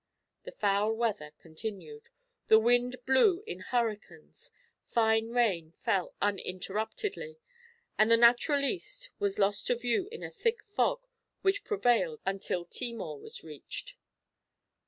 The 0.45 0.51
foul 0.51 0.93
weather 0.93 1.31
continued, 1.37 2.09
the 2.47 2.57
wind 2.57 2.95
blew 3.05 3.43
in 3.45 3.59
hurricanes, 3.59 4.51
fine 4.81 5.29
rain 5.29 5.73
fell 5.73 6.15
uninterruptedly, 6.19 7.37
and 7.99 8.09
the 8.09 8.17
Naturaliste 8.17 9.11
was 9.19 9.37
lost 9.37 9.67
to 9.67 9.75
view 9.75 10.09
in 10.11 10.23
a 10.23 10.31
thick 10.31 10.63
fog 10.63 11.05
which 11.43 11.63
prevailed 11.63 12.19
until 12.25 12.65
Timor 12.65 13.19
was 13.19 13.43
reached. 13.43 13.95